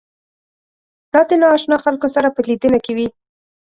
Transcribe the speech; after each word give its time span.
دا 1.11 1.21
د 1.29 1.31
نااشنا 1.41 1.77
خلکو 1.85 2.07
سره 2.15 2.27
په 2.35 2.41
لیدنه 2.49 2.79
کې 2.85 2.91
وي. 2.97 3.07